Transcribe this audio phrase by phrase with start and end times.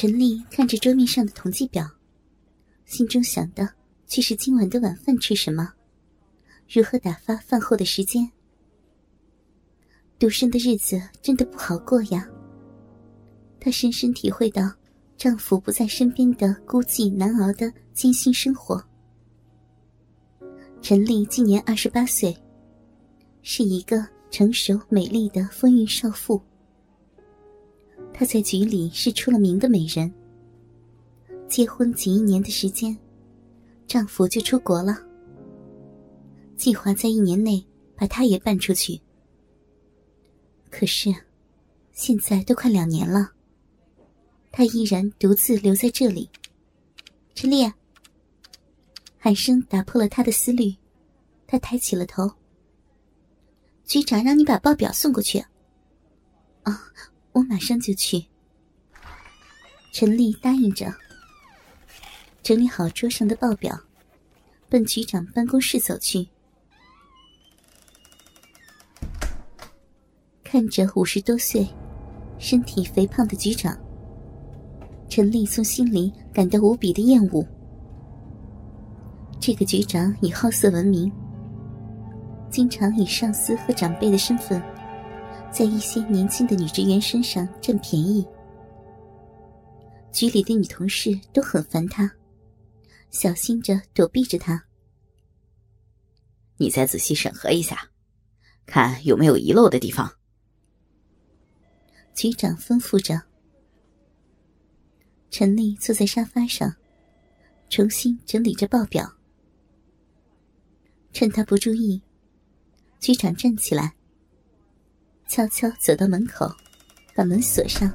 [0.00, 1.86] 陈丽看着桌面上的统计表，
[2.86, 3.68] 心中想的
[4.06, 5.74] 却是今晚的晚饭吃什么，
[6.66, 8.26] 如何打发饭后的时间。
[10.18, 12.26] 独身的日子真的不好过呀。
[13.60, 14.72] 她深深体会到
[15.18, 18.82] 丈夫不在身边的孤寂难熬的艰辛生活。
[20.80, 22.34] 陈丽今年二十八岁，
[23.42, 26.40] 是一个成熟美丽的风韵少妇。
[28.20, 30.12] 她在局里是出了名的美人。
[31.48, 32.94] 结婚仅一年的时间，
[33.86, 35.02] 丈夫就出国了，
[36.54, 37.64] 计划在一年内
[37.96, 39.00] 把她也办出去。
[40.68, 41.10] 可是，
[41.92, 43.32] 现在都快两年了，
[44.52, 46.28] 他依然独自留在这里。
[47.34, 47.72] 陈丽，
[49.16, 50.76] 喊声打破了他的思虑，
[51.46, 52.30] 他抬起了头。
[53.86, 55.38] 局长让你把报表送过去。
[56.64, 56.82] 啊，
[57.32, 58.26] 我马上就去。
[59.92, 60.92] 陈丽答应着，
[62.42, 63.78] 整理好桌上的报表，
[64.68, 66.28] 奔局长办公室走去。
[70.44, 71.68] 看着五十多岁、
[72.38, 73.78] 身体肥胖的局长，
[75.08, 77.46] 陈丽从心里感到无比的厌恶。
[79.38, 81.10] 这个局长以好色闻名，
[82.50, 84.60] 经常以上司和长辈的身份，
[85.52, 88.26] 在一些年轻的女职员身上占便宜。
[90.12, 92.10] 局里的女同事都很烦他，
[93.10, 94.64] 小心着躲避着他。
[96.56, 97.90] 你再仔细审核一下，
[98.66, 100.10] 看有没有遗漏的地方。
[102.14, 103.22] 局长吩咐着。
[105.30, 106.74] 陈丽坐在沙发上，
[107.68, 109.10] 重新整理着报表。
[111.12, 112.02] 趁他不注意，
[112.98, 113.94] 局长站起来，
[115.30, 116.52] 悄悄走到门口，
[117.14, 117.88] 把门锁上。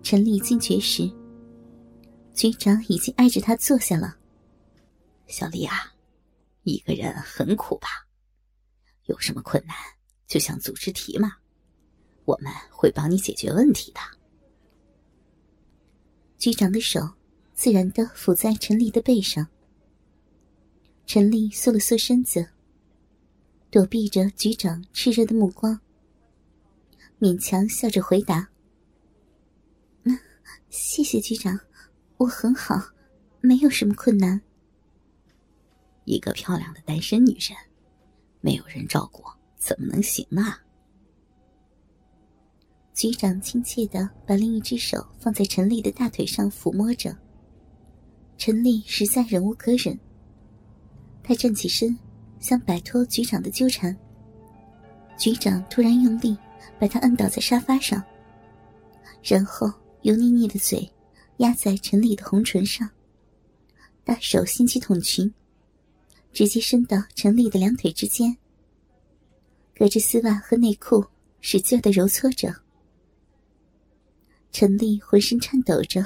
[0.00, 1.10] 陈丽惊觉时，
[2.32, 4.16] 局长已经挨着他坐下了。
[5.26, 5.92] 小丽啊，
[6.62, 8.06] 一个人很苦吧？
[9.06, 9.74] 有什么困难
[10.28, 11.32] 就向组织提嘛。
[12.26, 14.00] 我们会帮你解决问题的。
[16.38, 17.00] 局长的手
[17.54, 19.44] 自然的抚在陈丽的背上。
[21.06, 22.48] 陈丽缩了缩身子，
[23.76, 25.78] 躲避着局长炽热的目光，
[27.20, 28.48] 勉强笑着回答
[30.04, 30.18] ：“嗯，
[30.70, 31.60] 谢谢局长，
[32.16, 32.80] 我很好，
[33.42, 34.40] 没有什么困难。”
[36.06, 37.54] 一个漂亮的单身女人，
[38.40, 39.22] 没有人照顾，
[39.58, 40.58] 怎么能行啊？
[42.94, 47.14] 局长亲切的把另一只手放在陈丽的大腿上抚摸着。
[48.38, 50.00] 陈丽实在忍无可忍，
[51.22, 51.94] 她站起身，
[52.38, 53.96] 想摆脱局长的纠缠。
[55.18, 56.36] 局长突然用力
[56.78, 58.02] 把他摁倒在沙发上，
[59.22, 60.90] 然后油腻腻的嘴
[61.38, 62.88] 压在陈丽的红唇上，
[64.04, 65.32] 大手掀起筒裙，
[66.32, 68.36] 直接伸到陈丽的两腿之间，
[69.74, 71.04] 隔着丝袜和内裤
[71.40, 72.54] 使劲的揉搓着。
[74.52, 76.04] 陈丽浑身颤抖着，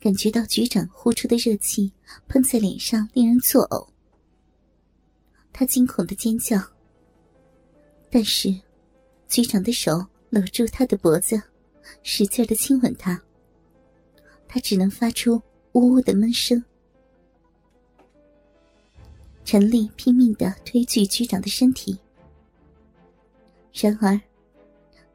[0.00, 1.92] 感觉到局长呼出的热气
[2.28, 3.88] 喷在脸上，令人作呕。
[5.52, 6.58] 他惊恐的尖叫，
[8.10, 8.54] 但是
[9.28, 11.40] 局长的手搂住他的脖子，
[12.02, 13.20] 使劲的亲吻他。
[14.48, 15.40] 他只能发出
[15.72, 16.62] 呜呜的闷声。
[19.44, 21.98] 陈丽拼命的推拒局长的身体，
[23.72, 24.20] 然而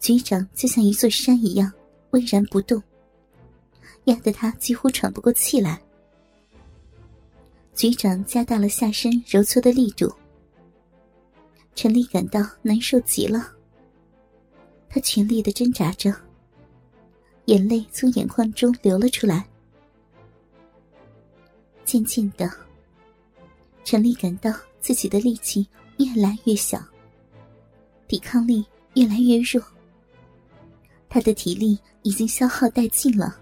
[0.00, 1.72] 局长就像一座山一样。
[2.10, 2.82] 巍然不动，
[4.04, 5.78] 压得他几乎喘不过气来。
[7.74, 10.10] 局长加大了下身揉搓的力度，
[11.80, 13.52] 陈丽感到难受极了。
[14.88, 16.12] 他全力的挣扎着，
[17.44, 19.48] 眼泪从眼眶中流了出来。
[21.84, 22.50] 渐渐的，
[23.84, 25.68] 陈丽感到自己的力气
[25.98, 26.84] 越来越小，
[28.08, 29.62] 抵抗力越来越弱。
[31.08, 33.38] 他的体力已经消耗殆尽了。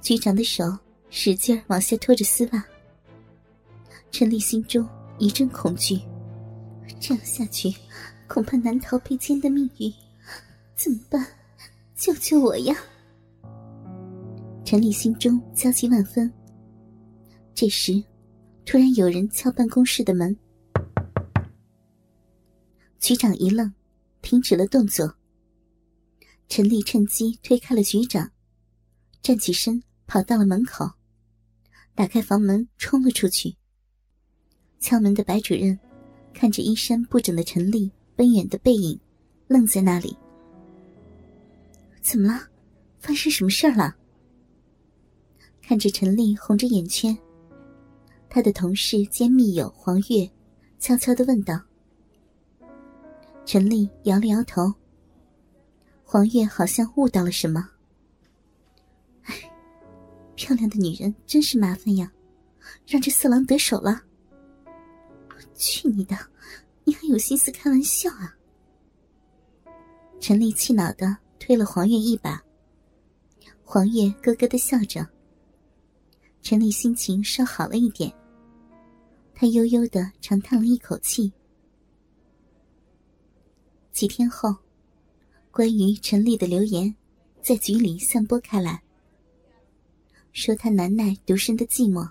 [0.00, 0.78] 局长的手
[1.10, 2.64] 使劲往下拖着丝袜。
[4.12, 4.88] 陈丽心中
[5.18, 6.00] 一阵恐惧，
[6.98, 7.74] 这样下去，
[8.26, 9.92] 恐怕难逃被奸的命运。
[10.74, 11.26] 怎么办？
[11.94, 12.74] 救救我呀！
[14.64, 16.32] 陈丽心中焦急万分。
[17.54, 18.02] 这时，
[18.64, 20.34] 突然有人敲办公室的门。
[22.98, 23.72] 局长一愣，
[24.22, 25.14] 停止了动作。
[26.48, 28.30] 陈丽趁机推开了局长，
[29.22, 30.90] 站起身跑到了门口，
[31.94, 33.56] 打开房门冲了出去。
[34.78, 35.78] 敲门的白主任
[36.32, 38.98] 看着衣衫不整的陈丽奔远的背影，
[39.46, 40.16] 愣在那里。
[42.00, 42.40] 怎么了？
[42.98, 43.94] 发生什么事了？
[45.62, 47.16] 看着陈丽红着眼圈，
[48.28, 50.28] 他的同事兼密友黄月
[50.78, 51.60] 悄悄的问道。
[53.44, 54.72] 陈丽摇了摇头。
[56.04, 57.68] 黄月好像悟到了什么。
[59.24, 59.34] 哎，
[60.34, 62.10] 漂亮的女人真是麻烦呀，
[62.86, 64.02] 让这色狼得手了。
[65.60, 66.16] 去你的！
[66.84, 68.34] 你还有心思开玩笑啊？
[70.18, 72.42] 陈丽气恼的推了黄月一把。
[73.62, 75.06] 黄月咯咯的笑着。
[76.40, 78.10] 陈丽心情稍好了一点，
[79.34, 81.30] 她悠悠的长叹了一口气。
[83.92, 84.56] 几天后，
[85.50, 86.94] 关于陈丽的流言
[87.42, 88.82] 在局里散播开来，
[90.32, 92.10] 说她难耐独身的寂寞，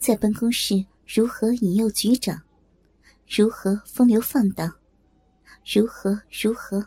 [0.00, 2.42] 在办公室如何引诱局长，
[3.28, 4.72] 如何风流放荡，
[5.64, 6.86] 如何如何，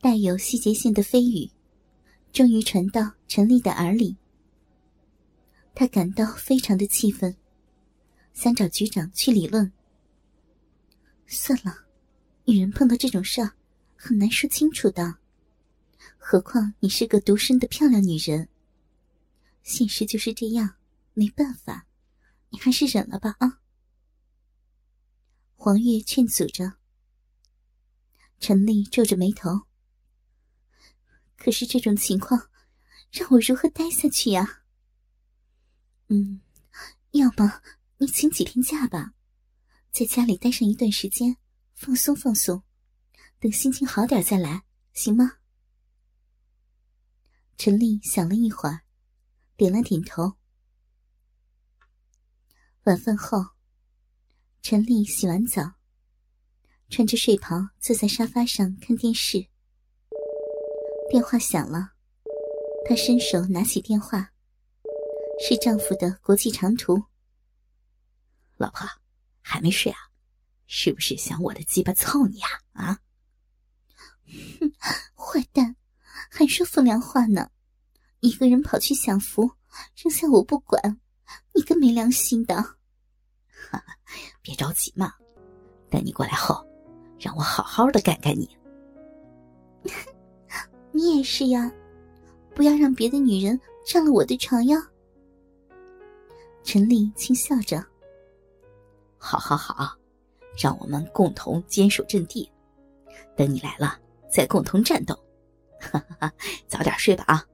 [0.00, 1.50] 带有细节性的蜚语，
[2.32, 4.16] 终于传到陈丽的耳里。
[5.74, 7.36] 他感到非常的气愤，
[8.32, 9.70] 想找局长去理论。
[11.26, 11.74] 算了，
[12.44, 13.52] 女人碰到这种事儿，
[13.96, 15.16] 很难说清楚的。
[16.16, 18.48] 何况你是个独身的漂亮女人。
[19.62, 20.76] 现实就是这样，
[21.12, 21.86] 没办法，
[22.54, 23.60] 你还是忍了吧啊。
[25.56, 26.74] 黄月劝阻着。
[28.38, 29.62] 陈丽皱着眉头。
[31.36, 32.48] 可是这种情况，
[33.10, 34.62] 让我如何待下去呀？
[36.06, 36.42] 嗯，
[37.10, 37.60] 要么
[37.98, 39.14] 你请几天假吧，
[39.90, 41.36] 在家里待上一段时间，
[41.74, 42.62] 放松放松，
[43.40, 45.38] 等心情好点再来，行吗？
[47.58, 48.82] 陈丽想了一会儿，
[49.56, 50.36] 点了点头。
[52.84, 53.42] 晚饭后，
[54.60, 55.72] 陈丽洗完澡，
[56.90, 59.46] 穿着睡袍坐在沙发上看电视。
[61.08, 61.92] 电话响了，
[62.84, 64.32] 她伸手拿起电话。
[65.40, 67.02] 是丈夫的国际长途。
[68.58, 68.86] 老婆，
[69.40, 69.98] 还没睡啊？
[70.66, 72.50] 是不是想我的鸡巴操你啊？
[72.74, 73.00] 啊！
[74.60, 74.70] 哼，
[75.14, 75.74] 坏蛋，
[76.30, 77.50] 还说风凉话呢！
[78.20, 79.52] 一个人跑去享福，
[79.96, 81.00] 扔下我不管，
[81.52, 82.62] 你个没良心的！
[84.42, 85.12] 别着急嘛，
[85.90, 86.64] 等你过来后，
[87.18, 88.48] 让我好好的干干你。
[90.92, 91.72] 你也是呀，
[92.54, 94.76] 不要让别的女人上了我的床呀！
[96.62, 97.84] 陈丽轻笑着
[99.18, 99.96] ：“好好好，
[100.56, 102.50] 让我们共同坚守阵地，
[103.36, 103.98] 等你来了
[104.30, 105.18] 再共同战斗。
[106.66, 107.44] 早点睡吧啊，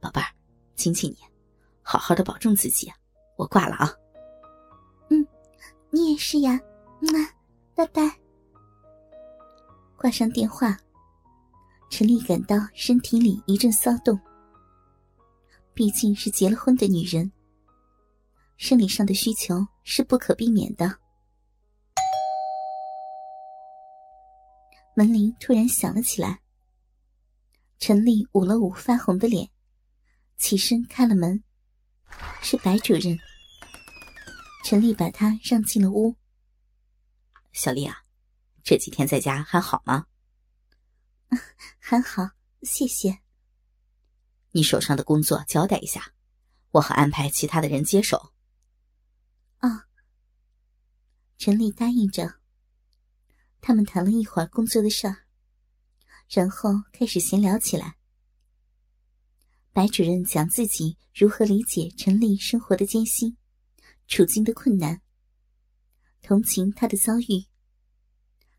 [0.00, 0.26] 宝贝儿，
[0.76, 1.18] 亲亲你，
[1.82, 2.92] 好好的保重自己。
[3.38, 3.88] 我挂了啊。
[5.10, 5.26] 嗯，
[5.90, 6.60] 你也是呀，
[7.00, 7.08] 嗯，
[7.74, 8.02] 拜拜。”
[9.96, 10.76] 挂上电话，
[11.88, 14.18] 陈丽感到身体里一阵骚动。
[15.72, 17.30] 毕竟是结了婚的女人。
[18.56, 20.98] 生理上的需求是不可避免的。
[24.94, 26.40] 门铃突然响了起来。
[27.78, 29.48] 陈丽捂了捂发红的脸，
[30.36, 31.40] 起身开了门，
[32.42, 33.16] 是白主任。
[34.64, 36.16] 陈丽把他让进了屋。
[37.52, 38.04] 小丽啊，
[38.62, 40.06] 这几天在家还好吗？
[41.78, 42.30] 还好，
[42.62, 43.20] 谢谢。
[44.52, 46.12] 你手上的工作交代一下，
[46.72, 48.32] 我好安排其他的人接手。
[49.58, 49.86] 啊！
[51.38, 52.40] 陈丽答应着。
[53.60, 55.24] 他们谈了一会儿工作的事儿，
[56.28, 57.96] 然后开始闲聊起来。
[59.72, 63.36] 白主任讲自己如何理解陈丽生活的艰辛、
[64.08, 65.02] 处境的困难，
[66.22, 67.44] 同情他的遭遇，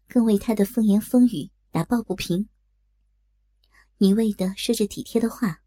[0.08, 2.48] 更为他的风言风语打抱不平，
[3.98, 5.64] 一味的说着体贴的话。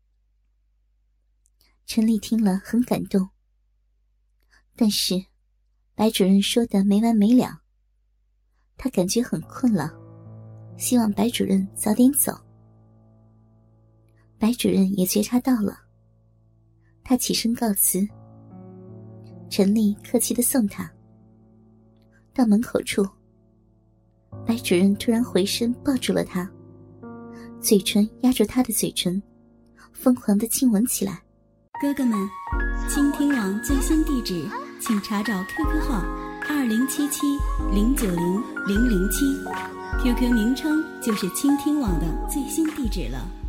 [1.84, 3.28] 陈丽听了很感动。
[4.76, 5.26] 但是，
[5.96, 7.62] 白主任说的没完没了。
[8.76, 9.92] 他感觉很困了，
[10.78, 12.32] 希望白主任早点走。
[14.38, 15.76] 白主任也觉察到了，
[17.02, 18.08] 他起身告辞。
[19.52, 20.90] 陈丽客气的送他。
[22.32, 23.06] 到门口处，
[24.46, 26.50] 白主任突然回身抱住了他，
[27.60, 29.22] 嘴唇压住他的嘴唇，
[29.92, 31.22] 疯狂的亲吻起来。
[31.82, 32.18] 哥哥们，
[32.88, 34.42] 倾听网最新地址。
[34.80, 36.00] 请查找 QQ 号
[36.48, 37.20] 二零七七
[37.72, 39.26] 零九零零零七
[40.02, 43.41] ，QQ 名称就是倾听网的最新地址了。